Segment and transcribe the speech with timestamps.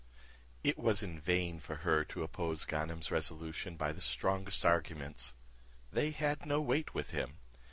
[0.63, 5.35] It was in vain for her to oppose Ganem's resolution by the strongest arguments;
[5.93, 7.37] they had no weight with him.